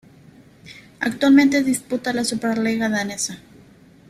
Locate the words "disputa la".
1.61-2.23